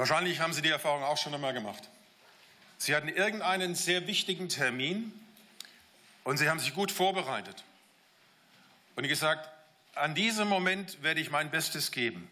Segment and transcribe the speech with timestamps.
[0.00, 1.90] Wahrscheinlich haben Sie die Erfahrung auch schon einmal gemacht.
[2.78, 5.12] Sie hatten irgendeinen sehr wichtigen Termin
[6.24, 7.64] und Sie haben sich gut vorbereitet
[8.96, 9.46] und gesagt,
[9.94, 12.30] an diesem Moment werde ich mein Bestes geben.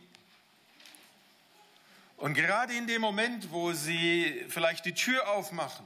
[2.16, 5.84] Und gerade in dem Moment, wo Sie vielleicht die Tür aufmachen,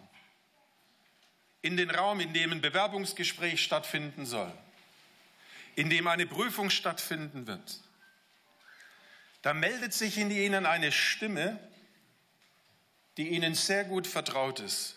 [1.63, 4.53] in den Raum, in dem ein Bewerbungsgespräch stattfinden soll,
[5.75, 7.81] in dem eine Prüfung stattfinden wird,
[9.43, 11.59] da meldet sich in Ihnen eine Stimme,
[13.17, 14.97] die Ihnen sehr gut vertraut ist.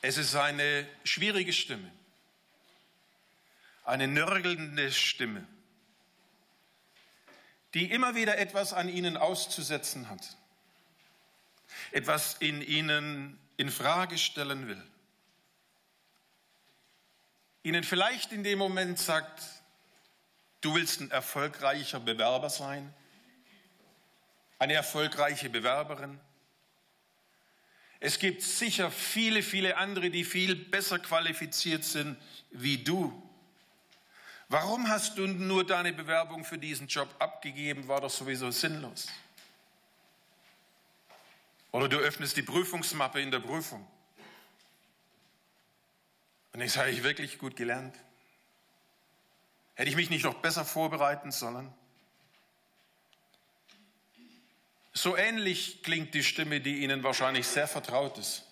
[0.00, 1.90] Es ist eine schwierige Stimme,
[3.84, 5.46] eine nörgelnde Stimme,
[7.74, 10.36] die immer wieder etwas an Ihnen auszusetzen hat,
[11.90, 14.82] etwas in Ihnen in Frage stellen will.
[17.64, 19.42] Ihnen vielleicht in dem Moment sagt,
[20.60, 22.92] Du willst ein erfolgreicher Bewerber sein?
[24.58, 26.18] Eine erfolgreiche Bewerberin?
[28.00, 32.16] Es gibt sicher viele, viele andere, die viel besser qualifiziert sind
[32.50, 33.22] wie du.
[34.48, 37.86] Warum hast du nur deine Bewerbung für diesen Job abgegeben?
[37.86, 39.08] War doch sowieso sinnlos.
[41.70, 43.86] Oder du öffnest die Prüfungsmappe in der Prüfung.
[46.52, 47.94] Und ich sage, ich wirklich gut gelernt.
[49.74, 51.72] Hätte ich mich nicht noch besser vorbereiten sollen?
[54.98, 58.42] So ähnlich klingt die Stimme, die Ihnen wahrscheinlich sehr vertraut ist.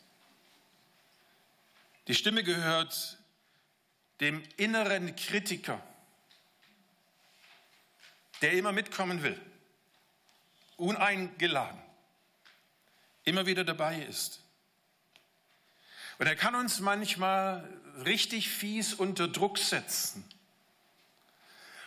[2.06, 3.18] Die Stimme gehört
[4.20, 5.82] dem inneren Kritiker,
[8.42, 9.40] der immer mitkommen will,
[10.76, 11.82] uneingeladen,
[13.24, 14.40] immer wieder dabei ist.
[16.20, 17.68] Und er kann uns manchmal
[18.04, 20.24] richtig fies unter Druck setzen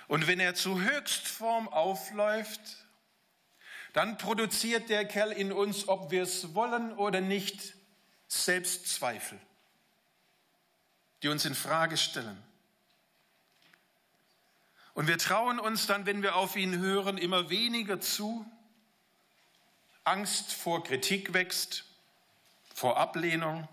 [0.10, 2.60] und wenn er zu Höchstform aufläuft,
[3.94, 7.73] dann produziert der Kerl in uns, ob wir es wollen oder nicht,
[8.28, 9.40] Selbstzweifel,
[11.24, 12.38] die uns in Frage stellen.
[14.94, 18.46] Und wir trauen uns dann, wenn wir auf ihn hören, immer weniger zu.
[20.03, 21.86] Angst vor Kritik wächst,
[22.74, 23.68] vor Ablehnung.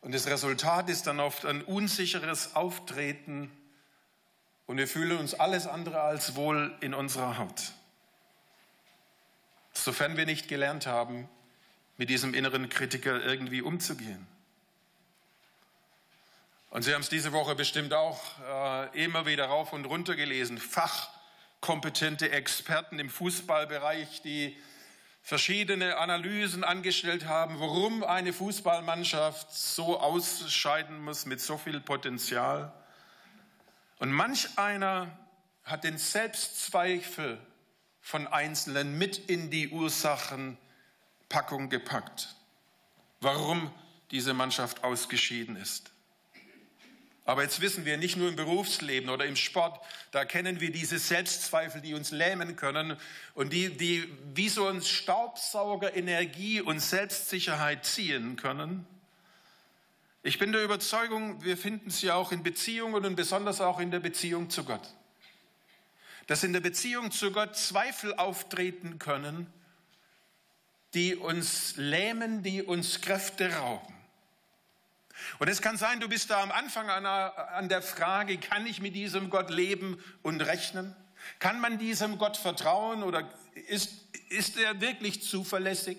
[0.00, 3.50] Und das Resultat ist dann oft ein unsicheres Auftreten
[4.66, 7.72] und wir fühlen uns alles andere als wohl in unserer Haut.
[9.88, 11.30] Sofern wir nicht gelernt haben,
[11.96, 14.26] mit diesem inneren Kritiker irgendwie umzugehen.
[16.68, 20.58] Und Sie haben es diese Woche bestimmt auch äh, immer wieder rauf und runter gelesen.
[20.58, 24.58] Fachkompetente Experten im Fußballbereich, die
[25.22, 32.74] verschiedene Analysen angestellt haben, warum eine Fußballmannschaft so ausscheiden muss mit so viel Potenzial.
[34.00, 35.18] Und manch einer
[35.64, 37.38] hat den Selbstzweifel
[38.08, 42.34] von Einzelnen mit in die Ursachenpackung gepackt,
[43.20, 43.70] warum
[44.10, 45.92] diese Mannschaft ausgeschieden ist.
[47.26, 50.98] Aber jetzt wissen wir, nicht nur im Berufsleben oder im Sport, da kennen wir diese
[50.98, 52.96] Selbstzweifel, die uns lähmen können
[53.34, 58.86] und die, die wie so ein Staubsauger Energie und Selbstsicherheit ziehen können.
[60.22, 64.00] Ich bin der Überzeugung, wir finden sie auch in Beziehungen und besonders auch in der
[64.00, 64.94] Beziehung zu Gott.
[66.28, 69.52] Dass in der Beziehung zu Gott Zweifel auftreten können,
[70.94, 73.94] die uns lähmen, die uns Kräfte rauben.
[75.38, 78.94] Und es kann sein, du bist da am Anfang an der Frage, kann ich mit
[78.94, 80.94] diesem Gott leben und rechnen?
[81.38, 83.28] Kann man diesem Gott vertrauen oder
[83.68, 83.90] ist,
[84.28, 85.98] ist er wirklich zuverlässig?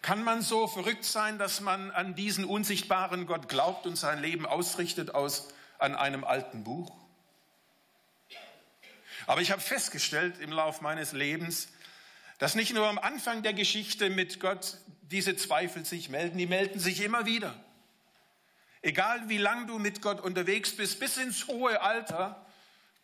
[0.00, 4.46] Kann man so verrückt sein, dass man an diesen unsichtbaren Gott glaubt und sein Leben
[4.46, 5.48] ausrichtet aus
[5.78, 7.01] an einem alten Buch?
[9.26, 11.68] Aber ich habe festgestellt im Lauf meines Lebens,
[12.38, 16.80] dass nicht nur am Anfang der Geschichte mit Gott diese Zweifel sich melden, die melden
[16.80, 17.54] sich immer wieder.
[18.80, 22.44] Egal wie lang du mit Gott unterwegs bist, bis ins hohe Alter,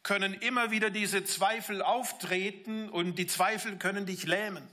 [0.03, 4.67] können immer wieder diese Zweifel auftreten und die Zweifel können dich lähmen.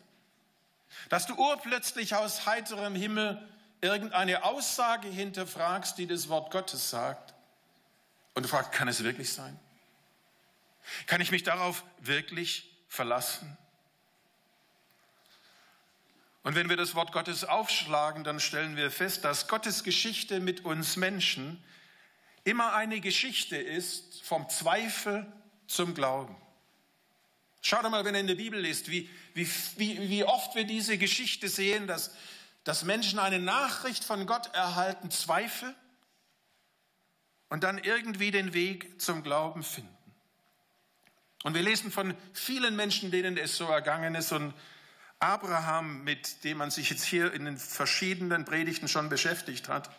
[1.09, 3.45] Dass du urplötzlich aus heiterem Himmel
[3.81, 7.33] irgendeine Aussage hinterfragst, die das Wort Gottes sagt.
[8.33, 9.59] Und du fragst, kann es wirklich sein?
[11.07, 13.57] Kann ich mich darauf wirklich verlassen?
[16.43, 20.63] Und wenn wir das Wort Gottes aufschlagen, dann stellen wir fest, dass Gottes Geschichte mit
[20.63, 21.63] uns Menschen
[22.43, 25.25] immer eine Geschichte ist vom Zweifel
[25.65, 26.35] zum Glauben.
[27.61, 30.65] Schau doch mal, wenn ihr in der Bibel liest, wie, wie, wie, wie oft wir
[30.65, 32.15] diese Geschichte sehen, dass,
[32.63, 35.73] dass Menschen eine Nachricht von Gott erhalten, Zweifel
[37.49, 39.94] und dann irgendwie den Weg zum Glauben finden.
[41.45, 44.31] Und wir lesen von vielen Menschen, denen es so ergangen ist.
[44.31, 44.51] Und
[45.19, 49.91] Abraham, mit dem man sich jetzt hier in den verschiedenen Predigten schon beschäftigt hat,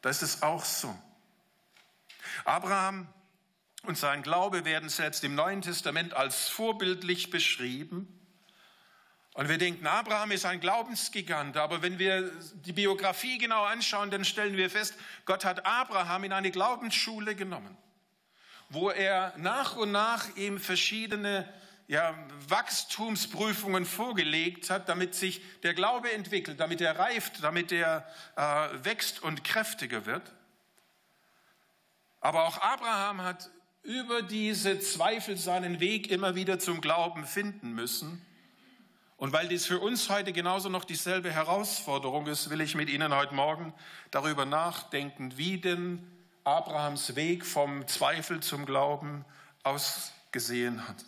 [0.00, 0.98] da ist es auch so.
[2.46, 3.06] Abraham
[3.82, 8.08] und sein Glaube werden selbst im Neuen Testament als vorbildlich beschrieben.
[9.34, 12.32] Und wir denken, Abraham ist ein Glaubensgigant, aber wenn wir
[12.64, 14.94] die Biografie genau anschauen, dann stellen wir fest,
[15.26, 17.76] Gott hat Abraham in eine Glaubensschule genommen
[18.68, 21.48] wo er nach und nach ihm verschiedene
[21.86, 22.14] ja,
[22.48, 28.06] Wachstumsprüfungen vorgelegt hat, damit sich der Glaube entwickelt, damit er reift, damit er
[28.36, 30.34] äh, wächst und kräftiger wird.
[32.20, 33.50] Aber auch Abraham hat
[33.82, 38.24] über diese Zweifel seinen Weg immer wieder zum Glauben finden müssen.
[39.16, 43.14] Und weil dies für uns heute genauso noch dieselbe Herausforderung ist, will ich mit Ihnen
[43.14, 43.72] heute Morgen
[44.10, 46.06] darüber nachdenken, wie denn
[46.48, 49.26] Abrahams Weg vom Zweifel zum Glauben
[49.64, 51.04] ausgesehen hat.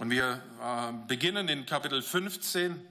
[0.00, 2.84] Und wir äh, beginnen in Kapitel 15.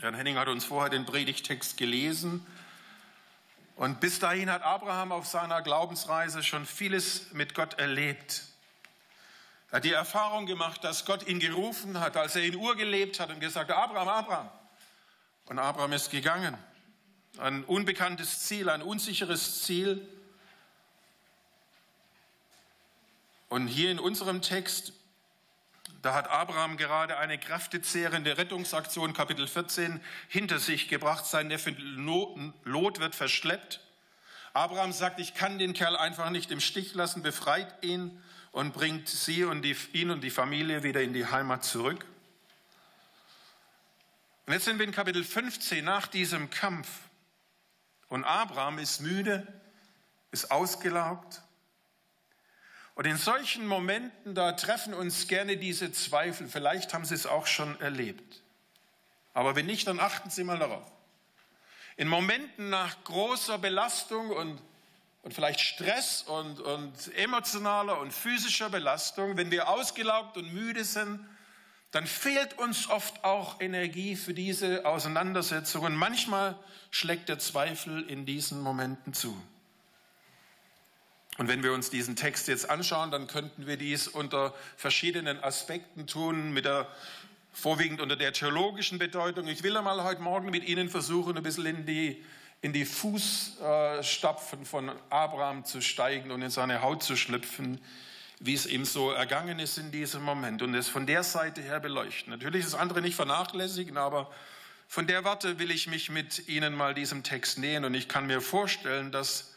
[0.00, 2.46] Herrn Henning hat uns vorher den Predigtext gelesen.
[3.74, 8.44] Und bis dahin hat Abraham auf seiner Glaubensreise schon vieles mit Gott erlebt.
[9.72, 13.18] Er hat die Erfahrung gemacht, dass Gott ihn gerufen hat, als er in Ur gelebt
[13.18, 14.50] hat und gesagt, Abraham, Abraham.
[15.46, 16.56] Und Abraham ist gegangen
[17.38, 20.06] ein unbekanntes Ziel, ein unsicheres Ziel.
[23.48, 24.92] Und hier in unserem Text,
[26.02, 31.26] da hat Abraham gerade eine kräftezehrende Rettungsaktion, Kapitel 14, hinter sich gebracht.
[31.26, 33.80] Sein Neffe Lot wird verschleppt.
[34.52, 38.22] Abraham sagt, ich kann den Kerl einfach nicht im Stich lassen, befreit ihn
[38.52, 42.06] und bringt sie und die, ihn und die Familie wieder in die Heimat zurück.
[44.46, 46.88] Und jetzt sind wir in Kapitel 15 nach diesem Kampf.
[48.08, 49.46] Und Abraham ist müde,
[50.30, 51.42] ist ausgelaugt.
[52.94, 56.48] Und in solchen Momenten, da treffen uns gerne diese Zweifel.
[56.48, 58.42] Vielleicht haben Sie es auch schon erlebt.
[59.34, 60.90] Aber wenn nicht, dann achten Sie mal darauf.
[61.96, 64.62] In Momenten nach großer Belastung und,
[65.22, 71.20] und vielleicht Stress und, und emotionaler und physischer Belastung, wenn wir ausgelaugt und müde sind,
[71.96, 75.96] dann fehlt uns oft auch Energie für diese Auseinandersetzungen.
[75.96, 76.54] Manchmal
[76.90, 79.34] schlägt der Zweifel in diesen Momenten zu.
[81.38, 86.06] Und wenn wir uns diesen Text jetzt anschauen, dann könnten wir dies unter verschiedenen Aspekten
[86.06, 86.86] tun, mit der,
[87.54, 89.48] vorwiegend unter der theologischen Bedeutung.
[89.48, 92.22] Ich will einmal heute Morgen mit Ihnen versuchen, ein bisschen in die,
[92.60, 97.80] in die Fußstapfen von Abraham zu steigen und in seine Haut zu schlüpfen
[98.38, 101.80] wie es ihm so ergangen ist in diesem Moment und es von der Seite her
[101.80, 102.30] beleuchten.
[102.30, 104.30] Natürlich ist das andere nicht vernachlässigen, aber
[104.88, 108.26] von der Warte will ich mich mit Ihnen mal diesem Text nähen und ich kann
[108.26, 109.54] mir vorstellen, dass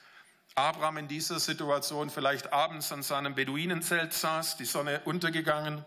[0.55, 5.85] Abraham in dieser Situation vielleicht abends an seinem Beduinenzelt saß, die Sonne untergegangen.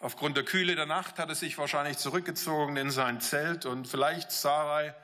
[0.00, 4.30] Aufgrund der Kühle der Nacht hat er sich wahrscheinlich zurückgezogen in sein Zelt und vielleicht
[4.30, 4.94] Sarai,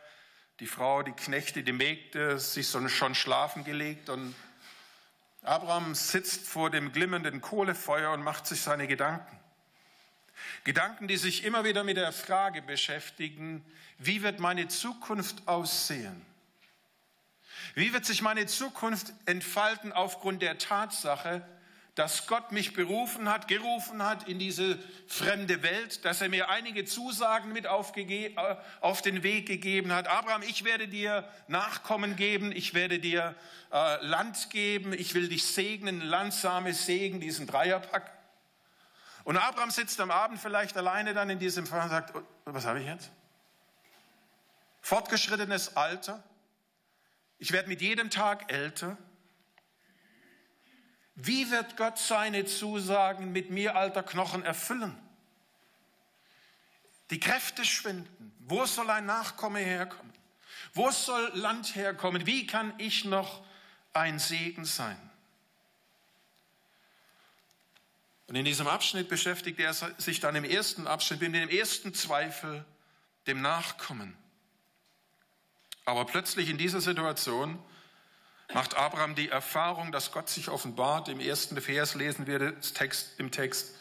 [0.60, 4.34] die Frau, die Knechte, die Mägde, sich schon schlafen gelegt und
[5.44, 9.38] Abraham sitzt vor dem glimmenden Kohlefeuer und macht sich seine Gedanken.
[10.64, 13.64] Gedanken, die sich immer wieder mit der Frage beschäftigen,
[13.98, 16.24] wie wird meine Zukunft aussehen?
[17.74, 21.46] Wie wird sich meine Zukunft entfalten aufgrund der Tatsache,
[21.94, 26.84] dass Gott mich berufen hat, gerufen hat in diese fremde Welt, dass er mir einige
[26.84, 30.08] Zusagen mit äh, auf den Weg gegeben hat.
[30.08, 33.36] Abraham, ich werde dir Nachkommen geben, ich werde dir
[33.72, 38.12] äh, Land geben, ich will dich segnen, landsame Segen, diesen Dreierpack.
[39.22, 42.66] Und Abraham sitzt am Abend vielleicht alleine dann in diesem Fall und sagt, oh, was
[42.66, 43.10] habe ich jetzt?
[44.82, 46.22] Fortgeschrittenes Alter.
[47.38, 48.98] Ich werde mit jedem Tag älter.
[51.16, 54.98] Wie wird Gott seine Zusagen mit mir alter Knochen erfüllen?
[57.10, 58.32] Die Kräfte schwinden.
[58.40, 60.12] Wo soll ein Nachkomme herkommen?
[60.72, 62.26] Wo soll Land herkommen?
[62.26, 63.44] Wie kann ich noch
[63.92, 64.98] ein Segen sein?
[68.26, 72.64] Und in diesem Abschnitt beschäftigt er sich dann im ersten Abschnitt mit dem ersten Zweifel,
[73.26, 74.16] dem Nachkommen.
[75.84, 77.62] Aber plötzlich in dieser Situation
[78.52, 81.08] macht Abraham die Erfahrung, dass Gott sich offenbart.
[81.08, 83.74] Im ersten Vers lesen wir Text, im Text,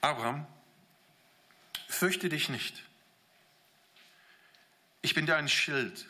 [0.00, 0.46] Abraham,
[1.88, 2.82] fürchte dich nicht.
[5.02, 6.06] Ich bin dein Schild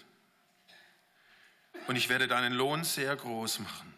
[1.86, 3.94] und ich werde deinen Lohn sehr groß machen.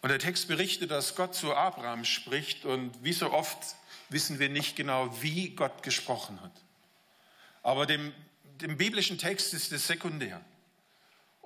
[0.00, 3.58] Und der Text berichtet, dass Gott zu Abraham spricht und wie so oft
[4.10, 6.52] wissen wir nicht genau, wie Gott gesprochen hat.
[7.62, 8.14] Aber dem,
[8.60, 10.40] dem biblischen Text ist es sekundär.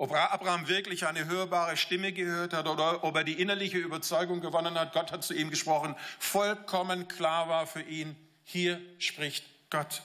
[0.03, 4.77] Ob Abraham wirklich eine hörbare Stimme gehört hat oder ob er die innerliche Überzeugung gewonnen
[4.77, 10.03] hat, Gott hat zu ihm gesprochen, vollkommen klar war für ihn, hier spricht Gott.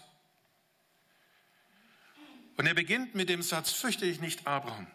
[2.58, 4.86] Und er beginnt mit dem Satz, fürchte dich nicht, Abraham.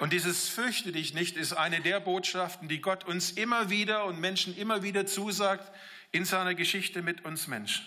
[0.00, 4.18] Und dieses Fürchte dich nicht ist eine der Botschaften, die Gott uns immer wieder und
[4.18, 5.72] Menschen immer wieder zusagt
[6.10, 7.86] in seiner Geschichte mit uns Menschen.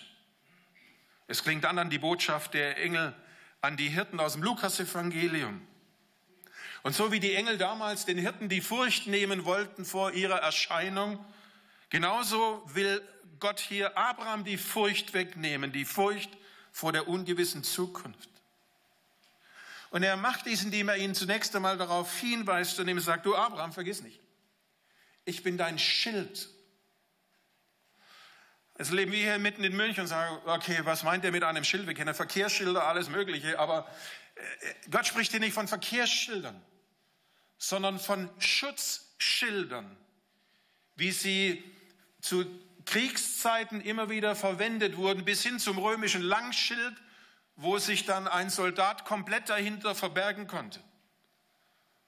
[1.26, 3.14] Es klingt an an die Botschaft der Engel
[3.62, 5.64] an die Hirten aus dem Lukasevangelium.
[6.82, 11.24] Und so wie die Engel damals den Hirten die Furcht nehmen wollten vor ihrer Erscheinung,
[11.88, 13.00] genauso will
[13.38, 16.30] Gott hier Abraham die Furcht wegnehmen, die Furcht
[16.72, 18.28] vor der ungewissen Zukunft.
[19.90, 23.36] Und er macht dies, indem er ihn zunächst einmal darauf hinweist und ihm sagt, du
[23.36, 24.18] Abraham, vergiss nicht,
[25.24, 26.48] ich bin dein Schild.
[28.82, 31.62] Jetzt leben wir hier mitten in München und sagen, okay, was meint er mit einem
[31.62, 31.86] Schild?
[31.86, 33.86] Wir kennen Verkehrsschilder, alles Mögliche, aber
[34.34, 36.60] äh, Gott spricht hier nicht von Verkehrsschildern,
[37.58, 39.96] sondern von Schutzschildern,
[40.96, 41.62] wie sie
[42.20, 42.44] zu
[42.84, 46.96] Kriegszeiten immer wieder verwendet wurden, bis hin zum römischen Langschild,
[47.54, 50.80] wo sich dann ein Soldat komplett dahinter verbergen konnte.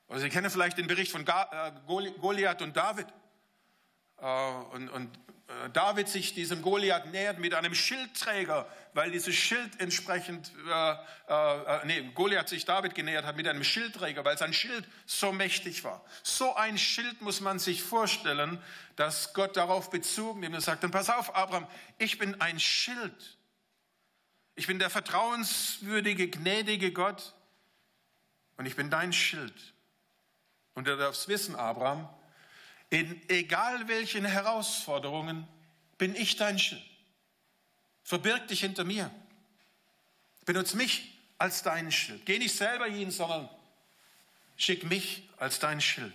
[0.08, 3.06] Also Sie kennen vielleicht den Bericht von äh, Goliath und David.
[4.18, 5.33] Äh, und, und äh,
[5.74, 10.92] David sich diesem Goliath nähert mit einem Schildträger, weil dieses Schild entsprechend, äh,
[11.28, 15.84] äh, nee, Goliath sich David genähert hat mit einem Schildträger, weil sein Schild so mächtig
[15.84, 16.02] war.
[16.22, 18.58] So ein Schild muss man sich vorstellen,
[18.96, 21.66] dass Gott darauf Bezug nimmt und sagt, dann pass auf, Abraham,
[21.98, 23.38] ich bin ein Schild.
[24.54, 27.34] Ich bin der vertrauenswürdige, gnädige Gott
[28.56, 29.74] und ich bin dein Schild.
[30.74, 32.08] Und du darfst wissen, Abraham,
[32.94, 35.46] in egal welchen Herausforderungen
[35.98, 36.82] bin ich dein Schild.
[38.02, 39.10] Verbirg dich hinter mir.
[40.44, 42.24] Benutze mich als dein Schild.
[42.26, 43.48] Geh nicht selber hin, sondern
[44.56, 46.14] schick mich als dein Schild.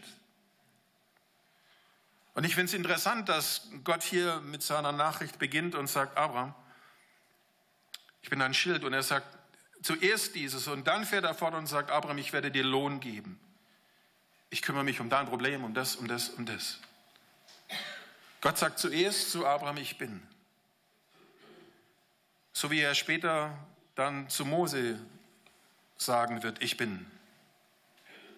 [2.36, 6.54] Und ich finde es interessant, dass Gott hier mit seiner Nachricht beginnt und sagt, Abraham,
[8.22, 8.84] ich bin ein Schild.
[8.84, 9.38] Und er sagt
[9.82, 13.40] zuerst dieses und dann fährt er fort und sagt, Abraham, ich werde dir Lohn geben.
[14.50, 16.80] Ich kümmere mich um dein Problem, um das, um das, um das.
[18.42, 20.22] Gott sagt zuerst zu Abraham, ich bin.
[22.54, 23.58] So wie er später
[23.96, 25.00] dann zu Mose
[25.98, 27.06] sagen wird, ich bin.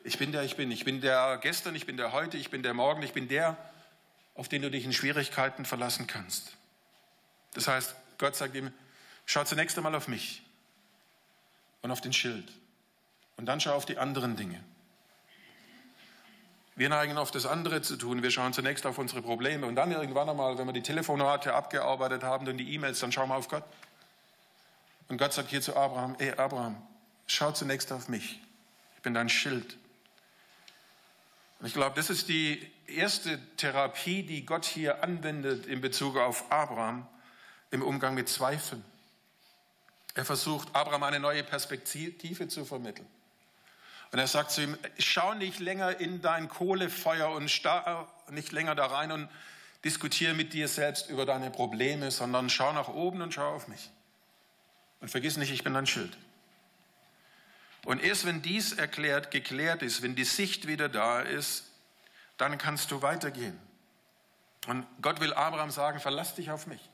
[0.03, 0.71] Ich bin der, ich bin.
[0.71, 3.55] Ich bin der gestern, ich bin der heute, ich bin der morgen, ich bin der,
[4.33, 6.57] auf den du dich in Schwierigkeiten verlassen kannst.
[7.53, 8.73] Das heißt, Gott sagt ihm,
[9.25, 10.41] schau zunächst einmal auf mich
[11.81, 12.51] und auf den Schild.
[13.37, 14.63] Und dann schau auf die anderen Dinge.
[16.81, 18.23] Wir neigen oft das andere zu tun.
[18.23, 22.23] Wir schauen zunächst auf unsere Probleme und dann irgendwann einmal, wenn wir die Telefonate abgearbeitet
[22.23, 23.63] haben und die E-Mails, dann schauen wir auf Gott.
[25.07, 26.81] Und Gott sagt hier zu Abraham, ey Abraham,
[27.27, 28.41] schau zunächst auf mich.
[28.95, 29.77] Ich bin dein Schild.
[31.59, 36.51] Und ich glaube, das ist die erste Therapie, die Gott hier anwendet in Bezug auf
[36.51, 37.05] Abraham
[37.69, 38.83] im Umgang mit Zweifeln.
[40.15, 43.05] Er versucht, Abraham eine neue Perspektive zu vermitteln.
[44.11, 48.75] Und er sagt zu ihm, schau nicht länger in dein Kohlefeuer und starr nicht länger
[48.75, 49.29] da rein und
[49.85, 53.89] diskutiere mit dir selbst über deine Probleme, sondern schau nach oben und schau auf mich.
[54.99, 56.17] Und vergiss nicht, ich bin dein Schild.
[57.85, 61.65] Und erst wenn dies erklärt, geklärt ist, wenn die Sicht wieder da ist,
[62.37, 63.59] dann kannst du weitergehen.
[64.67, 66.89] Und Gott will Abraham sagen, verlass dich auf mich.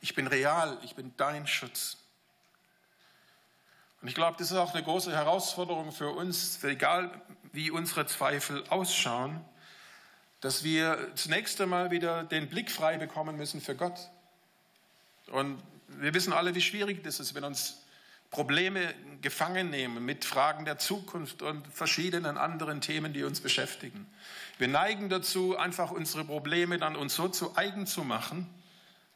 [0.00, 1.96] Ich bin real, ich bin dein Schutz.
[4.04, 7.10] Und ich glaube, das ist auch eine große Herausforderung für uns, egal
[7.54, 9.40] wie unsere Zweifel ausschauen,
[10.42, 14.10] dass wir zunächst einmal wieder den Blick frei bekommen müssen für Gott.
[15.28, 15.58] Und
[15.88, 17.80] wir wissen alle, wie schwierig das ist, wenn uns
[18.30, 24.06] Probleme gefangen nehmen mit Fragen der Zukunft und verschiedenen anderen Themen, die uns beschäftigen.
[24.58, 28.50] Wir neigen dazu, einfach unsere Probleme dann uns so zu eigen zu machen,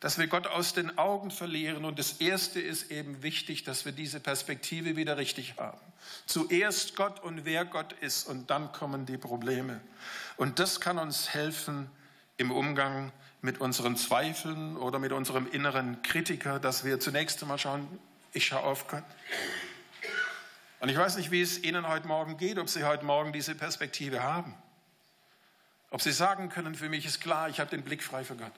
[0.01, 1.85] dass wir Gott aus den Augen verlieren.
[1.85, 5.81] Und das Erste ist eben wichtig, dass wir diese Perspektive wieder richtig haben.
[6.27, 9.81] Zuerst Gott und wer Gott ist und dann kommen die Probleme.
[10.37, 11.91] Und das kann uns helfen
[12.37, 17.87] im Umgang mit unseren Zweifeln oder mit unserem inneren Kritiker, dass wir zunächst einmal schauen,
[18.33, 19.05] ich schaue auf Gott.
[20.81, 23.55] Und ich weiß nicht, wie es Ihnen heute Morgen geht, ob Sie heute Morgen diese
[23.57, 24.55] Perspektive haben.
[25.91, 28.53] Ob Sie sagen können, für mich ist klar, ich habe den Blick frei für Gott.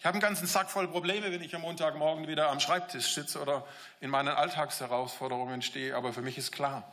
[0.00, 3.38] Ich habe einen ganzen Sack voll Probleme, wenn ich am Montagmorgen wieder am Schreibtisch sitze
[3.38, 3.66] oder
[4.00, 5.94] in meinen Alltagsherausforderungen stehe.
[5.94, 6.90] Aber für mich ist klar,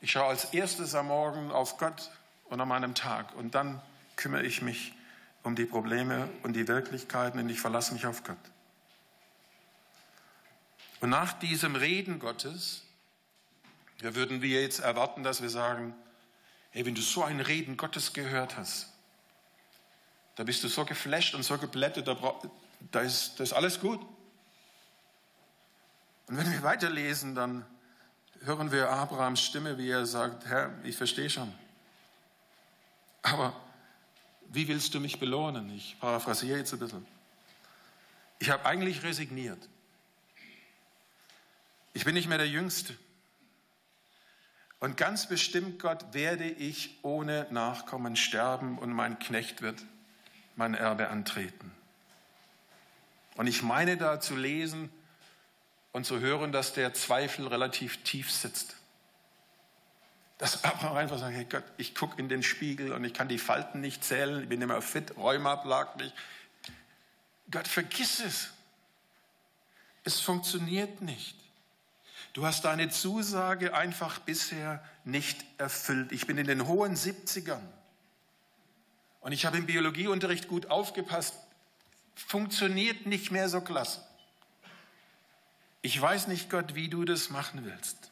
[0.00, 2.10] ich schaue als erstes am Morgen auf Gott
[2.46, 3.34] und an meinem Tag.
[3.34, 3.82] Und dann
[4.16, 4.94] kümmere ich mich
[5.42, 8.38] um die Probleme und die Wirklichkeiten und ich verlasse mich auf Gott.
[11.00, 12.84] Und nach diesem Reden Gottes
[14.00, 15.94] Da würden wir jetzt erwarten, dass wir sagen,
[16.70, 18.93] hey, wenn du so ein Reden Gottes gehört hast,
[20.36, 22.16] da bist du so geflasht und so geblättet, da,
[22.90, 24.00] da, ist, da ist alles gut.
[26.26, 27.64] Und wenn wir weiterlesen, dann
[28.42, 31.52] hören wir Abrahams Stimme, wie er sagt, Herr, ich verstehe schon.
[33.22, 33.54] Aber
[34.48, 35.70] wie willst du mich belohnen?
[35.74, 37.06] Ich paraphrasiere jetzt ein bisschen.
[38.38, 39.68] Ich habe eigentlich resigniert.
[41.92, 42.96] Ich bin nicht mehr der Jüngste.
[44.80, 49.82] Und ganz bestimmt, Gott, werde ich ohne Nachkommen sterben und mein Knecht wird
[50.56, 51.72] mein Erbe antreten.
[53.36, 54.90] Und ich meine da zu lesen
[55.92, 58.76] und zu hören, dass der Zweifel relativ tief sitzt.
[60.38, 63.38] Dass Abraham einfach sagt, hey Gott, ich gucke in den Spiegel und ich kann die
[63.38, 66.12] Falten nicht zählen, ich bin immer fit, Rheuma plagt mich.
[67.50, 68.50] Gott, vergiss es.
[70.02, 71.36] Es funktioniert nicht.
[72.32, 76.10] Du hast deine Zusage einfach bisher nicht erfüllt.
[76.10, 77.62] Ich bin in den hohen 70ern
[79.24, 81.34] und ich habe im Biologieunterricht gut aufgepasst.
[82.14, 84.06] Funktioniert nicht mehr so klasse.
[85.80, 88.10] Ich weiß nicht, Gott, wie du das machen willst.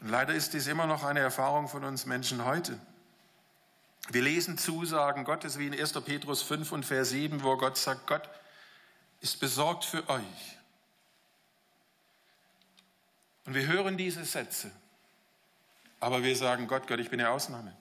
[0.00, 2.80] Und leider ist dies immer noch eine Erfahrung von uns Menschen heute.
[4.08, 5.92] Wir lesen Zusagen Gottes wie in 1.
[6.04, 8.26] Petrus 5 und Vers 7, wo Gott sagt, Gott
[9.20, 10.58] ist besorgt für euch.
[13.44, 14.70] Und wir hören diese Sätze,
[16.00, 17.76] aber wir sagen, Gott, Gott, ich bin eine Ausnahme.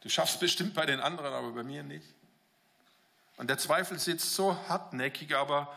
[0.00, 2.06] Du schaffst bestimmt bei den anderen, aber bei mir nicht.
[3.36, 5.72] Und der Zweifel sitzt so hartnäckig, aber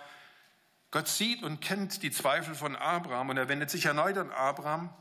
[0.92, 4.94] Gott sieht und kennt die Zweifel von Abraham und er wendet sich erneut an Abraham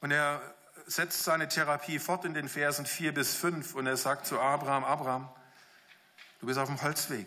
[0.00, 0.40] und er
[0.86, 4.84] setzt seine Therapie fort in den Versen 4 bis 5 und er sagt zu Abraham,
[4.84, 5.28] Abraham,
[6.40, 7.26] du bist auf dem Holzweg.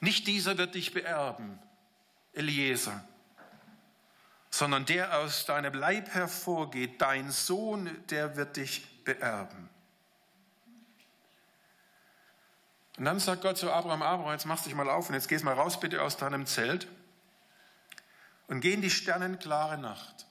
[0.00, 1.58] Nicht dieser wird dich beerben,
[2.32, 3.04] Eliezer,
[4.50, 9.68] sondern der aus deinem Leib hervorgeht, dein Sohn, der wird dich beerben.
[12.96, 15.44] Und dann sagt Gott zu Abraham, Abraham, jetzt machst dich mal auf und jetzt gehst
[15.44, 16.88] mal raus bitte aus deinem Zelt
[18.48, 20.26] und geh in die sternenklare Nacht.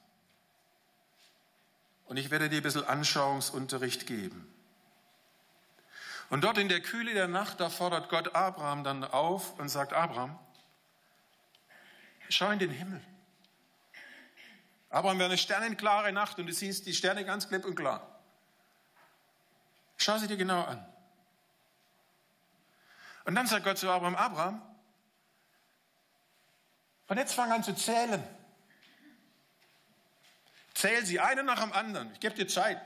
[2.08, 4.54] Und ich werde dir ein bisschen Anschauungsunterricht geben.
[6.30, 9.94] Und dort in der Kühle der Nacht, da fordert Gott Abraham dann auf und sagt,
[9.94, 10.38] Abraham,
[12.28, 13.02] schau in den Himmel.
[14.89, 18.19] Abraham, wäre eine sternenklare Nacht und du siehst die Sterne ganz klipp und klar.
[19.97, 20.86] Schau sie dir genau an.
[23.26, 24.62] Und dann sagt Gott zu Abraham, Abraham,
[27.08, 28.21] und jetzt fang an zu zählen.
[30.73, 32.12] Zähl sie eine nach dem anderen.
[32.13, 32.82] Ich gebe dir Zeit.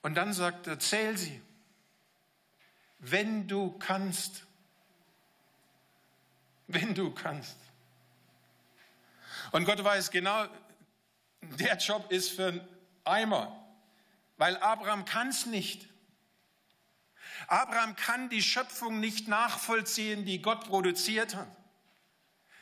[0.00, 1.40] Und dann sagt er, zähl sie,
[2.98, 4.44] wenn du kannst.
[6.66, 7.56] Wenn du kannst.
[9.50, 10.46] Und Gott weiß genau,
[11.42, 12.68] der Job ist für einen
[13.04, 13.56] Eimer,
[14.36, 15.88] weil Abraham kann es nicht.
[17.48, 21.48] Abraham kann die Schöpfung nicht nachvollziehen, die Gott produziert hat.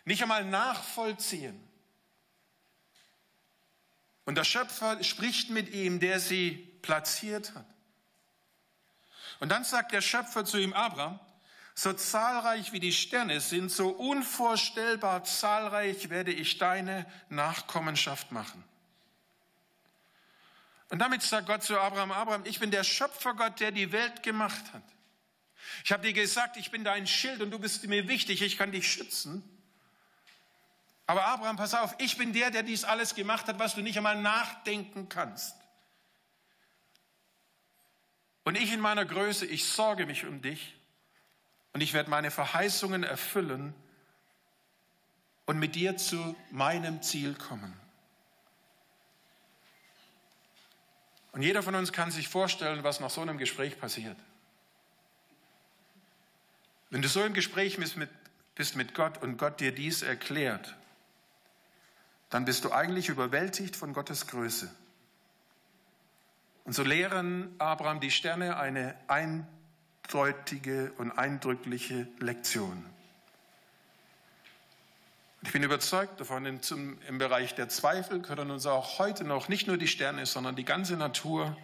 [0.05, 1.69] Nicht einmal nachvollziehen.
[4.25, 7.67] Und der Schöpfer spricht mit ihm, der sie platziert hat.
[9.41, 11.19] Und dann sagt der Schöpfer zu ihm, Abraham,
[11.75, 18.65] so zahlreich wie die Sterne sind, so unvorstellbar zahlreich werde ich deine Nachkommenschaft machen.
[20.89, 24.73] Und damit sagt Gott zu Abraham, Abraham, ich bin der Schöpfergott, der die Welt gemacht
[24.73, 24.83] hat.
[25.85, 28.73] Ich habe dir gesagt, ich bin dein Schild und du bist mir wichtig, ich kann
[28.73, 29.45] dich schützen.
[31.07, 33.97] Aber Abraham, pass auf, ich bin der, der dies alles gemacht hat, was du nicht
[33.97, 35.57] einmal nachdenken kannst.
[38.45, 40.75] Und ich in meiner Größe, ich sorge mich um dich
[41.73, 43.75] und ich werde meine Verheißungen erfüllen
[45.47, 47.73] und mit dir zu meinem Ziel kommen.
[51.33, 54.17] Und jeder von uns kann sich vorstellen, was nach so einem Gespräch passiert.
[56.91, 58.11] Wenn du so im Gespräch bist mit,
[58.57, 60.75] bist mit Gott und Gott dir dies erklärt,
[62.31, 64.75] dann bist du eigentlich überwältigt von Gottes Größe.
[66.65, 68.95] Und so lehren Abraham die Sterne eine
[70.11, 72.85] eindeutige und eindrückliche Lektion.
[75.43, 79.79] Ich bin überzeugt davon, im Bereich der Zweifel können uns auch heute noch nicht nur
[79.79, 81.57] die Sterne, sondern die ganze Natur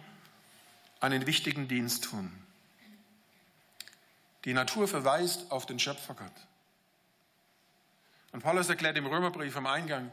[0.99, 2.31] einen wichtigen Dienst tun.
[4.45, 6.31] Die Natur verweist auf den Schöpfergott.
[8.31, 10.11] Und Paulus erklärt im Römerbrief am Eingang,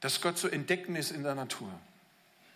[0.00, 1.70] dass Gott zu entdecken ist in der Natur,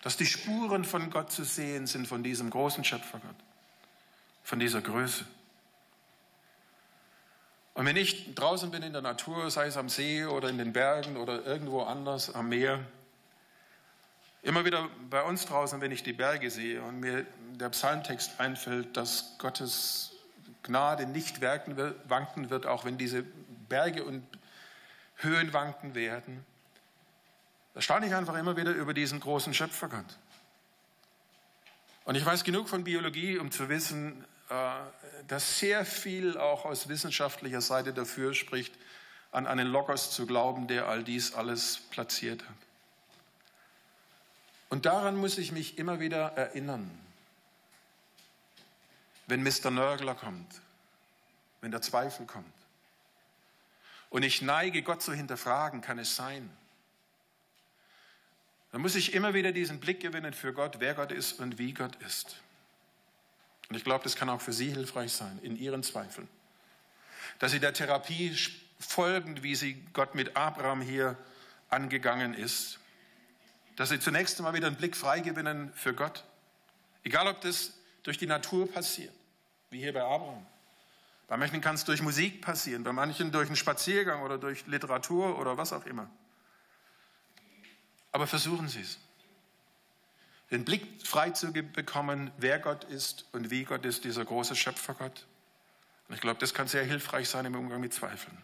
[0.01, 3.35] dass die Spuren von Gott zu sehen sind, von diesem großen Schöpfergott,
[4.43, 5.25] von dieser Größe.
[7.73, 10.73] Und wenn ich draußen bin in der Natur, sei es am See oder in den
[10.73, 12.79] Bergen oder irgendwo anders am Meer,
[14.43, 17.25] immer wieder bei uns draußen, wenn ich die Berge sehe und mir
[17.55, 20.11] der Psalmtext einfällt, dass Gottes
[20.61, 23.23] Gnade nicht wanken wird, auch wenn diese
[23.69, 24.23] Berge und
[25.17, 26.45] Höhen wanken werden,
[27.73, 30.05] da staune ich einfach immer wieder über diesen großen Schöpfergott.
[32.05, 34.25] Und ich weiß genug von Biologie, um zu wissen,
[35.27, 38.73] dass sehr viel auch aus wissenschaftlicher Seite dafür spricht,
[39.31, 42.55] an einen Logos zu glauben, der all dies alles platziert hat.
[44.69, 46.89] Und daran muss ich mich immer wieder erinnern,
[49.27, 49.71] wenn Mr.
[49.71, 50.61] Nörgler kommt,
[51.61, 52.45] wenn der Zweifel kommt.
[54.09, 56.49] Und ich neige, Gott zu hinterfragen, kann es sein?
[58.71, 61.73] Dann muss ich immer wieder diesen Blick gewinnen für Gott, wer Gott ist und wie
[61.73, 62.37] Gott ist.
[63.69, 66.27] Und ich glaube, das kann auch für Sie hilfreich sein in Ihren Zweifeln.
[67.39, 68.35] Dass Sie der Therapie
[68.79, 71.17] folgen, wie sie Gott mit Abraham hier
[71.69, 72.79] angegangen ist.
[73.75, 76.23] Dass Sie zunächst einmal wieder einen Blick freigewinnen für Gott.
[77.03, 77.73] Egal, ob das
[78.03, 79.13] durch die Natur passiert,
[79.69, 80.45] wie hier bei Abraham.
[81.27, 85.39] Bei manchen kann es durch Musik passieren, bei manchen durch einen Spaziergang oder durch Literatur
[85.39, 86.09] oder was auch immer.
[88.11, 88.99] Aber versuchen Sie es.
[90.53, 95.25] Den Blick frei zu bekommen, wer Gott ist und wie Gott ist, dieser große Schöpfergott.
[96.07, 98.37] Und ich glaube, das kann sehr hilfreich sein im Umgang mit Zweifeln.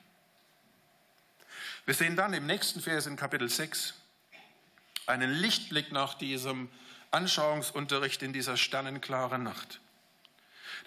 [1.85, 3.93] Wir sehen dann im nächsten Vers in Kapitel 6
[5.05, 6.69] einen Lichtblick nach diesem
[7.11, 9.79] Anschauungsunterricht in dieser sternenklaren Nacht.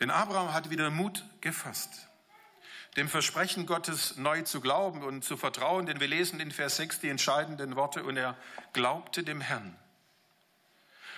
[0.00, 2.08] Denn Abraham hat wieder Mut gefasst
[2.96, 7.00] dem Versprechen Gottes neu zu glauben und zu vertrauen, denn wir lesen in Vers 6
[7.00, 8.36] die entscheidenden Worte und er
[8.72, 9.76] glaubte dem Herrn.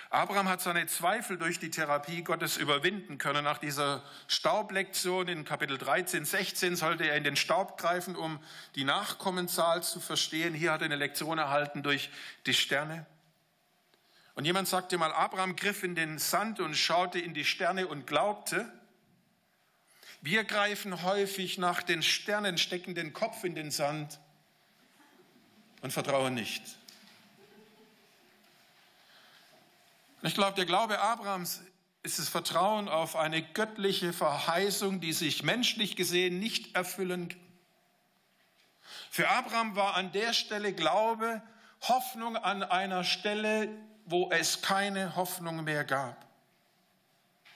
[0.09, 3.43] Abraham hat seine Zweifel durch die Therapie Gottes überwinden können.
[3.43, 8.39] Nach dieser Staublektion in Kapitel 13, 16 sollte er in den Staub greifen, um
[8.75, 10.53] die Nachkommenzahl zu verstehen.
[10.53, 12.09] Hier hat er eine Lektion erhalten durch
[12.45, 13.05] die Sterne.
[14.35, 18.05] Und jemand sagte mal, Abraham griff in den Sand und schaute in die Sterne und
[18.05, 18.71] glaubte.
[20.21, 24.19] Wir greifen häufig nach den Sternen, stecken den Kopf in den Sand
[25.81, 26.63] und vertrauen nicht.
[30.25, 31.61] Ich glaube, der Glaube Abrahams
[32.01, 37.39] ist das Vertrauen auf eine göttliche Verheißung, die sich menschlich gesehen nicht erfüllen kann.
[39.11, 41.43] Für Abraham war an der Stelle Glaube
[41.81, 43.69] Hoffnung an einer Stelle,
[44.05, 46.25] wo es keine Hoffnung mehr gab.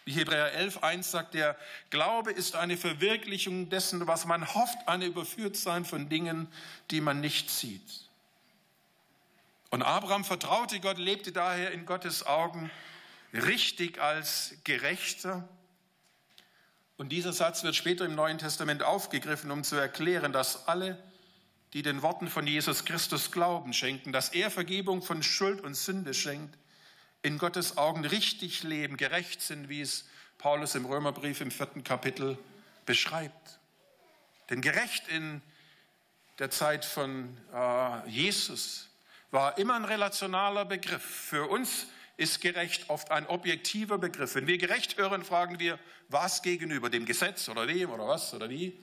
[0.05, 1.57] Wie Hebräer 11, 1 sagt, der
[1.89, 6.47] Glaube ist eine Verwirklichung dessen, was man hofft, eine Überführtsein von Dingen,
[6.91, 8.08] die man nicht sieht.
[9.69, 12.71] Und Abraham vertraute Gott, lebte daher in Gottes Augen
[13.33, 15.47] richtig als Gerechter.
[16.97, 21.01] Und dieser Satz wird später im Neuen Testament aufgegriffen, um zu erklären, dass alle,
[21.73, 26.13] die den Worten von Jesus Christus Glauben schenken, dass er Vergebung von Schuld und Sünde
[26.13, 26.57] schenkt,
[27.21, 30.05] in Gottes Augen richtig leben, gerecht sind, wie es
[30.39, 32.37] Paulus im Römerbrief im vierten Kapitel
[32.85, 33.59] beschreibt.
[34.49, 35.41] Denn gerecht in
[36.39, 38.88] der Zeit von äh, Jesus
[39.31, 41.03] war immer ein relationaler Begriff.
[41.03, 41.87] Für uns
[42.17, 44.35] ist gerecht oft ein objektiver Begriff.
[44.35, 48.49] Wenn wir gerecht hören, fragen wir, was gegenüber dem Gesetz oder wem oder was oder
[48.49, 48.77] wie.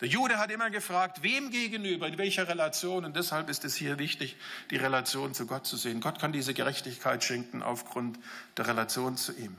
[0.00, 3.04] Der Jude hat immer gefragt, wem gegenüber, in welcher Relation.
[3.04, 4.36] Und deshalb ist es hier wichtig,
[4.70, 6.00] die Relation zu Gott zu sehen.
[6.00, 8.18] Gott kann diese Gerechtigkeit schenken aufgrund
[8.56, 9.56] der Relation zu ihm.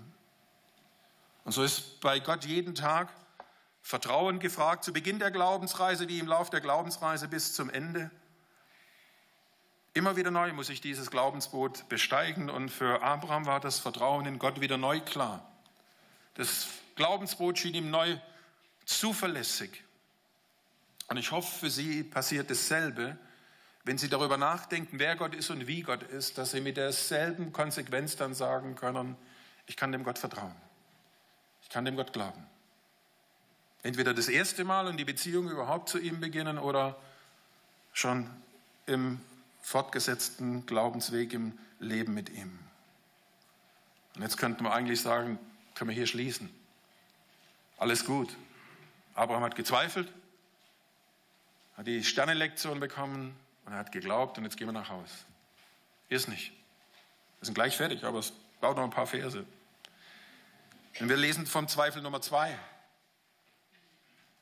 [1.44, 3.12] Und so ist bei Gott jeden Tag
[3.82, 8.12] Vertrauen gefragt, zu Beginn der Glaubensreise wie im Lauf der Glaubensreise bis zum Ende.
[9.93, 14.39] Immer wieder neu muss ich dieses Glaubensboot besteigen und für Abraham war das Vertrauen in
[14.39, 15.49] Gott wieder neu klar.
[16.36, 18.17] Das Glaubensboot schien ihm neu
[18.86, 19.84] zuverlässig.
[21.08, 23.17] Und ich hoffe, für Sie passiert dasselbe,
[23.84, 27.52] wenn Sie darüber nachdenken, wer Gott ist und wie Gott ist, dass Sie mit derselben
[27.52, 29.15] Konsequenz dann sagen können,
[29.65, 30.56] ich kann dem Gott vertrauen.
[31.63, 32.45] Ich kann dem Gott glauben.
[33.82, 36.95] Entweder das erste Mal und die Beziehung überhaupt zu ihm beginnen oder
[37.93, 38.30] schon
[38.86, 39.21] im
[39.69, 42.58] fortgesetzten Glaubensweg im Leben mit ihm.
[44.15, 45.38] Und jetzt könnten wir eigentlich sagen,
[45.75, 46.49] können wir hier schließen.
[47.77, 48.36] Alles gut.
[49.13, 50.12] Abraham hat gezweifelt,
[51.77, 55.12] hat die Sternenlektion bekommen und er hat geglaubt und jetzt gehen wir nach Haus.
[56.10, 56.51] Ist nicht.
[57.39, 59.45] Wir sind gleich fertig, aber es braucht noch ein paar Verse.
[60.99, 62.58] Und wir lesen vom Zweifel Nummer zwei.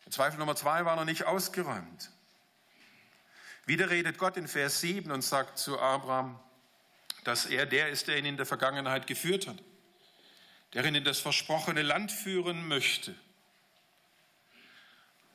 [0.05, 2.11] Der Zweifel Nummer zwei war noch nicht ausgeräumt.
[3.67, 6.39] Wieder redet Gott in Vers 7 und sagt zu Abraham,
[7.25, 9.61] dass er der ist, der ihn in der Vergangenheit geführt hat,
[10.73, 13.13] der ihn in das versprochene Land führen möchte.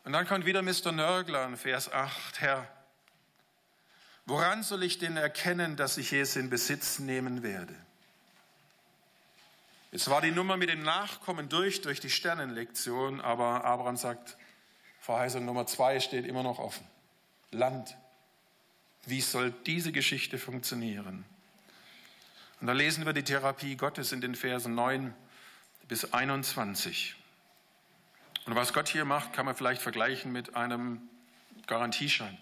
[0.05, 0.93] Und dann kommt wieder Mr.
[0.93, 2.67] Nörgler in Vers 8, Herr,
[4.25, 7.77] woran soll ich denn erkennen, dass ich es in Besitz nehmen werde?
[9.91, 14.39] Jetzt war die Nummer mit den Nachkommen durch, durch die Sternenlektion, aber Abraham sagt,
[15.01, 16.87] Verheißung Nummer zwei steht immer noch offen.
[17.51, 17.95] Land.
[19.07, 21.25] Wie soll diese Geschichte funktionieren?
[22.61, 25.15] Und da lesen wir die Therapie Gottes in den Versen 9
[25.89, 27.17] bis 21.
[28.47, 31.01] Und was Gott hier macht, kann man vielleicht vergleichen mit einem
[31.67, 32.39] Garantieschein.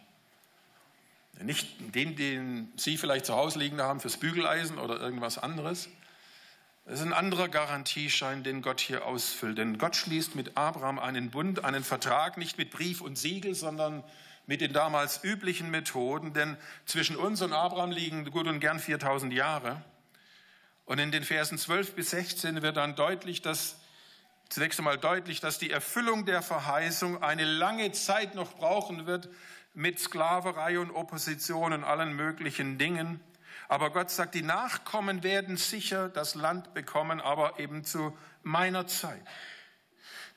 [1.42, 5.88] Nicht den, den Sie vielleicht zu Hause liegen haben fürs Bügeleisen oder irgendwas anderes,
[6.90, 9.58] das ist ein anderer Garantieschein, den Gott hier ausfüllt.
[9.58, 14.02] Denn Gott schließt mit Abraham einen Bund, einen Vertrag, nicht mit Brief und Siegel, sondern
[14.50, 16.32] mit den damals üblichen Methoden.
[16.32, 19.80] Denn zwischen uns und Abraham liegen gut und gern 4000 Jahre.
[20.86, 23.76] Und in den Versen 12 bis 16 wird dann deutlich, dass
[24.48, 29.28] zunächst einmal deutlich, dass die Erfüllung der Verheißung eine lange Zeit noch brauchen wird
[29.72, 33.20] mit Sklaverei und Opposition und allen möglichen Dingen.
[33.68, 39.22] Aber Gott sagt, die Nachkommen werden sicher das Land bekommen, aber eben zu meiner Zeit.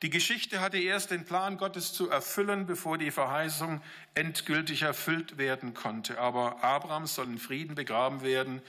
[0.03, 3.81] Die Geschichte hatte erst den Plan Gottes zu erfüllen, bevor die Verheißung
[4.15, 6.19] endgültig erfüllt werden konnte.
[6.19, 8.61] Aber Abraham soll in Frieden begraben werden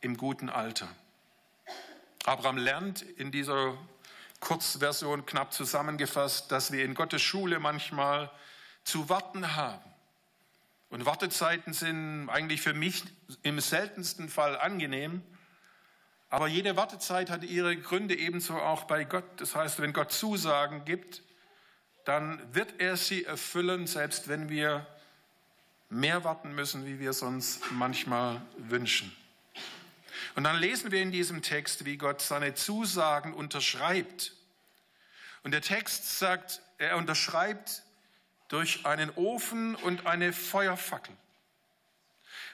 [0.00, 0.88] im guten Alter.
[2.24, 3.78] Abraham lernt in dieser
[4.40, 8.28] Kurzversion knapp zusammengefasst, dass wir in Gottes Schule manchmal
[8.82, 9.84] zu warten haben.
[10.88, 13.04] Und Wartezeiten sind eigentlich für mich
[13.44, 15.22] im seltensten Fall angenehm.
[16.30, 19.24] Aber jede Wartezeit hat ihre Gründe ebenso auch bei Gott.
[19.38, 21.22] Das heißt, wenn Gott Zusagen gibt,
[22.04, 24.86] dann wird er sie erfüllen, selbst wenn wir
[25.88, 29.14] mehr warten müssen, wie wir sonst manchmal wünschen.
[30.36, 34.32] Und dann lesen wir in diesem Text, wie Gott seine Zusagen unterschreibt.
[35.42, 37.82] Und der Text sagt, er unterschreibt
[38.48, 41.16] durch einen Ofen und eine Feuerfackel.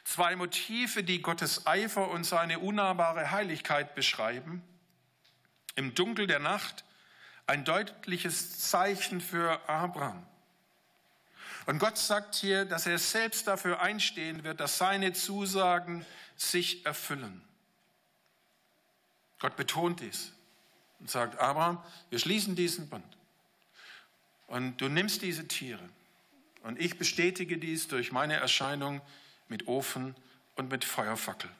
[0.06, 4.62] Zwei Motive, die Gottes Eifer und seine unnahbare Heiligkeit beschreiben.
[5.74, 6.84] Im Dunkel der Nacht
[7.48, 10.24] ein deutliches Zeichen für Abraham.
[11.66, 17.42] Und Gott sagt hier, dass er selbst dafür einstehen wird, dass seine Zusagen sich erfüllen.
[19.40, 20.32] Gott betont dies
[21.00, 23.16] und sagt, Abraham, wir schließen diesen Bund.
[24.46, 25.82] Und du nimmst diese Tiere.
[26.62, 29.00] Und ich bestätige dies durch meine Erscheinung
[29.48, 30.14] mit Ofen
[30.56, 31.50] und mit Feuerfackel.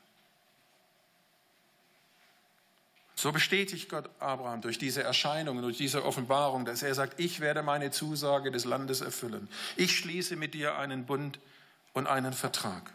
[3.19, 7.63] So bestätigt Gott Abraham durch diese Erscheinung, durch diese Offenbarung, dass er sagt, ich werde
[7.63, 9.49] meine Zusage des Landes erfüllen.
[9.77, 11.39] Ich schließe mit dir einen Bund
[11.95, 12.93] und einen Vertrag.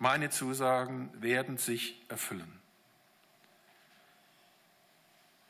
[0.00, 2.60] Meine Zusagen werden sich erfüllen.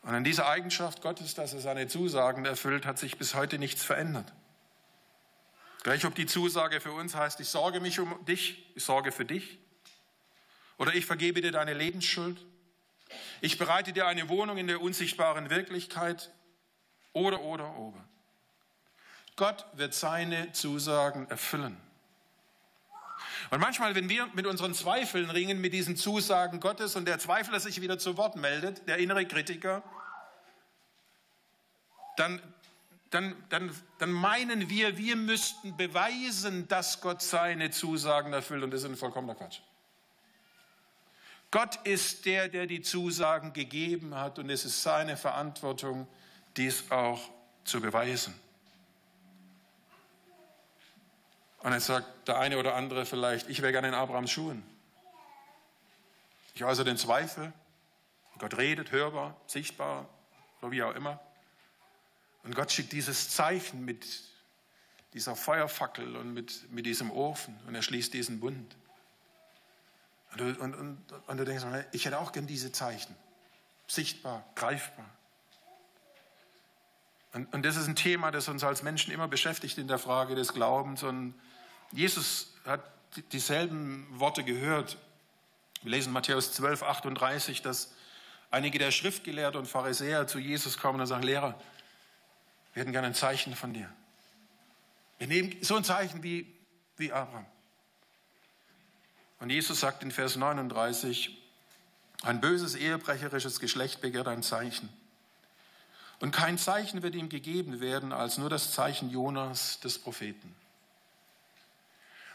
[0.03, 3.83] Und an dieser Eigenschaft Gottes, dass er seine Zusagen erfüllt, hat sich bis heute nichts
[3.83, 4.31] verändert.
[5.85, 9.23] Gleich ob die Zusage für uns heißt, ich sorge mich um dich, ich sorge für
[9.23, 9.59] dich.
[10.79, 12.43] Oder ich vergebe dir deine Lebensschuld.
[13.39, 16.31] Ich bereite dir eine Wohnung in der unsichtbaren Wirklichkeit.
[17.13, 18.03] Oder, oder, oder.
[19.35, 21.77] Gott wird seine Zusagen erfüllen.
[23.51, 27.59] Und manchmal, wenn wir mit unseren Zweifeln ringen, mit diesen Zusagen Gottes und der Zweifler
[27.59, 29.83] sich wieder zu Wort meldet, der innere Kritiker,
[32.17, 32.41] dann,
[33.15, 38.81] dann, dann, dann meinen wir, wir müssten beweisen, dass Gott seine Zusagen erfüllt und das
[38.81, 39.61] ist ein vollkommener Quatsch.
[41.49, 46.07] Gott ist der, der die Zusagen gegeben hat und es ist seine Verantwortung,
[46.57, 47.21] dies auch
[47.63, 48.37] zu beweisen.
[51.59, 54.61] Und jetzt sagt der eine oder andere vielleicht, ich wäre gerne in Abrahams Schuhen.
[56.53, 57.53] Ich äußere den Zweifel.
[58.39, 60.09] Gott redet hörbar, sichtbar
[60.59, 61.24] oder wie auch immer.
[62.45, 64.05] Und Gott schickt dieses Zeichen mit
[65.13, 68.75] dieser Feuerfackel und mit, mit diesem Ofen und er schließt diesen Bund.
[70.31, 73.15] Und du, und, und, und du denkst, ich hätte auch gern diese Zeichen.
[73.87, 75.05] Sichtbar, greifbar.
[77.33, 80.35] Und, und das ist ein Thema, das uns als Menschen immer beschäftigt in der Frage
[80.35, 81.01] des Glaubens.
[81.03, 81.33] Und
[81.91, 82.81] Jesus hat
[83.31, 84.97] dieselben Worte gehört.
[85.81, 87.93] Wir lesen Matthäus 12, 38, dass
[88.51, 91.59] einige der Schriftgelehrten und Pharisäer zu Jesus kommen und sagen, Lehrer,
[92.75, 93.89] wir hätten gerne ein Zeichen von dir.
[95.17, 96.45] Wir nehmen so ein Zeichen wie,
[96.97, 97.45] wie Abraham.
[99.39, 101.41] Und Jesus sagt in Vers 39,
[102.23, 104.89] ein böses, ehebrecherisches Geschlecht begehrt ein Zeichen.
[106.19, 110.53] Und kein Zeichen wird ihm gegeben werden, als nur das Zeichen Jonas des Propheten.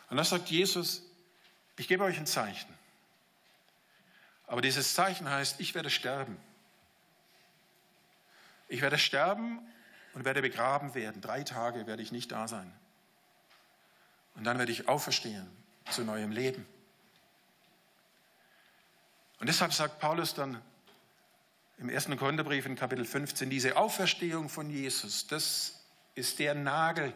[0.08, 1.02] Und da sagt Jesus,
[1.76, 2.72] ich gebe euch ein Zeichen.
[4.46, 6.38] Aber dieses Zeichen heißt, ich werde sterben.
[8.68, 9.60] Ich werde sterben
[10.14, 11.20] und werde begraben werden.
[11.20, 12.72] Drei Tage werde ich nicht da sein.
[14.34, 15.48] Und dann werde ich auferstehen
[15.90, 16.66] zu neuem Leben.
[19.38, 20.60] Und deshalb sagt Paulus dann
[21.78, 25.82] im ersten Korintherbrief in Kapitel 15, diese Auferstehung von Jesus, das
[26.14, 27.12] ist der Nagel,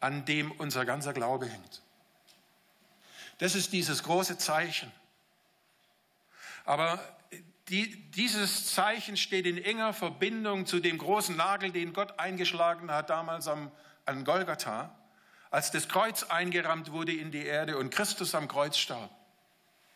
[0.00, 1.82] an dem unser ganzer Glaube hängt.
[3.38, 4.90] Das ist dieses große Zeichen.
[6.64, 6.98] Aber
[7.70, 13.10] die, dieses Zeichen steht in enger Verbindung zu dem großen Nagel, den Gott eingeschlagen hat
[13.10, 13.70] damals am,
[14.06, 14.94] an Golgatha,
[15.50, 19.10] als das Kreuz eingerammt wurde in die Erde und Christus am Kreuz starb.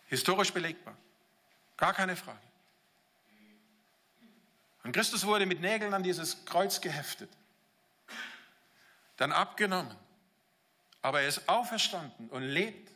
[0.07, 0.97] Historisch belegbar.
[1.77, 2.39] Gar keine Frage.
[4.85, 7.31] Und Christus wurde mit Nägeln an dieses Kreuz geheftet,
[9.17, 9.97] dann abgenommen.
[11.03, 12.94] Aber er ist auferstanden und lebt.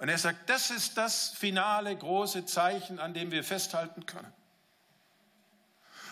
[0.00, 4.32] Und er sagt, das ist das finale große Zeichen, an dem wir festhalten können.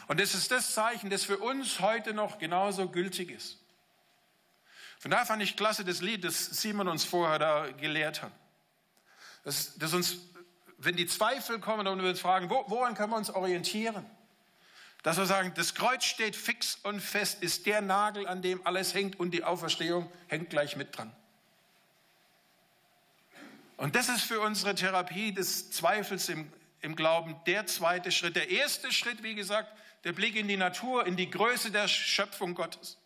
[0.09, 3.59] Und das ist das Zeichen, das für uns heute noch genauso gültig ist.
[4.99, 8.33] Von daher fand ich klasse das Lied, das Simon uns vorher da gelehrt hat.
[9.45, 10.19] Das, das uns,
[10.77, 14.05] wenn die Zweifel kommen und wir uns fragen, wo, woran können wir uns orientieren?
[15.03, 18.93] Dass wir sagen, das Kreuz steht fix und fest, ist der Nagel, an dem alles
[18.93, 21.15] hängt und die Auferstehung hängt gleich mit dran.
[23.79, 28.35] Und das ist für unsere Therapie des Zweifels im, im Glauben der zweite Schritt.
[28.35, 32.55] Der erste Schritt, wie gesagt, der Blick in die Natur, in die Größe der Schöpfung
[32.55, 32.99] Gottes,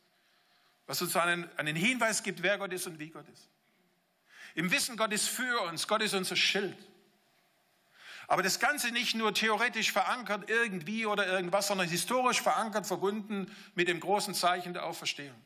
[0.87, 3.51] was uns einen, einen Hinweis gibt, wer Gott ist und wie Gott ist.
[4.55, 6.77] Im Wissen, Gott ist für uns, Gott ist unser Schild.
[8.27, 13.89] Aber das Ganze nicht nur theoretisch verankert irgendwie oder irgendwas, sondern historisch verankert, verbunden mit
[13.89, 15.39] dem großen Zeichen der Auferstehung.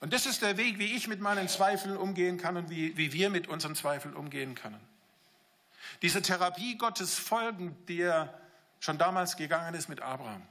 [0.00, 3.12] Und das ist der Weg, wie ich mit meinen Zweifeln umgehen kann und wie, wie
[3.12, 4.80] wir mit unseren Zweifeln umgehen können.
[6.02, 8.40] Diese Therapie Gottes folgen, die er
[8.80, 10.42] schon damals gegangen ist mit Abraham.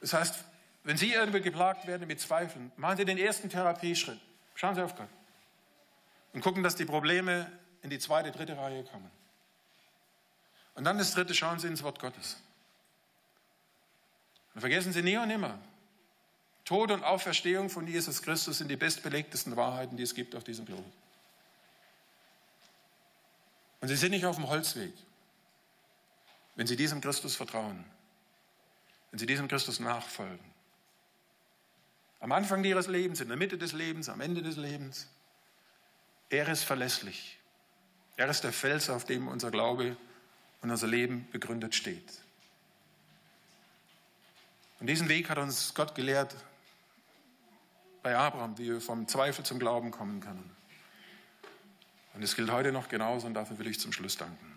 [0.00, 0.44] Das heißt,
[0.84, 4.20] wenn Sie irgendwie geplagt werden mit Zweifeln, machen Sie den ersten Therapieschritt.
[4.54, 5.08] Schauen Sie auf Gott.
[6.32, 7.50] Und gucken, dass die Probleme
[7.82, 9.10] in die zweite, dritte Reihe kommen.
[10.74, 12.40] Und dann das dritte, schauen Sie ins Wort Gottes.
[14.54, 15.58] Und vergessen Sie nie und nimmer,
[16.68, 20.66] Tod und Auferstehung von Jesus Christus sind die bestbelegtesten Wahrheiten, die es gibt auf diesem
[20.66, 20.84] Globus.
[23.80, 24.92] Und Sie sind nicht auf dem Holzweg,
[26.56, 27.86] wenn Sie diesem Christus vertrauen,
[29.10, 30.44] wenn Sie diesem Christus nachfolgen.
[32.20, 35.08] Am Anfang Ihres Lebens, in der Mitte des Lebens, am Ende des Lebens.
[36.28, 37.38] Er ist verlässlich.
[38.18, 39.96] Er ist der Fels, auf dem unser Glaube
[40.60, 42.12] und unser Leben begründet steht.
[44.80, 46.36] Und diesen Weg hat uns Gott gelehrt
[48.08, 50.48] bei Abraham, wie wir vom Zweifel zum Glauben kommen können.
[52.14, 54.56] Und es gilt heute noch genauso und dafür will ich zum Schluss danken.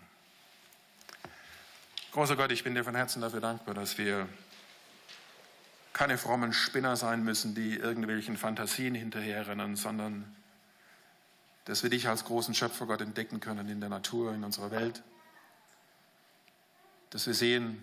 [2.12, 4.26] Großer Gott, ich bin dir von Herzen dafür dankbar, dass wir
[5.92, 10.34] keine frommen Spinner sein müssen, die irgendwelchen Fantasien hinterherrennen, sondern
[11.66, 15.02] dass wir dich als großen Schöpfer Gott entdecken können in der Natur, in unserer Welt.
[17.10, 17.82] Dass wir sehen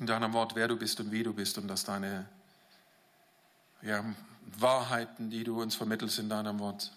[0.00, 2.28] in deinem Wort, wer du bist und wie du bist und dass deine
[3.82, 4.04] ja,
[4.58, 6.92] Wahrheiten, die du uns vermittelst in deinem Wort,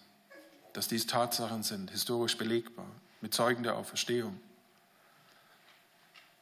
[0.72, 2.86] dass dies Tatsachen sind, historisch belegbar,
[3.20, 4.40] mit Zeugen der Auferstehung.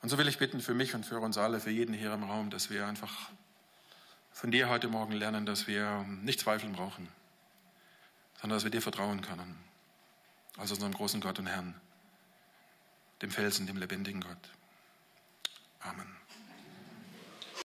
[0.00, 2.24] Und so will ich bitten für mich und für uns alle, für jeden hier im
[2.24, 3.30] Raum, dass wir einfach
[4.32, 7.08] von dir heute Morgen lernen, dass wir nicht zweifeln brauchen,
[8.40, 9.56] sondern dass wir dir vertrauen können,
[10.56, 11.74] als unserem großen Gott und Herrn,
[13.20, 14.50] dem Felsen, dem lebendigen Gott.
[15.80, 16.21] Amen.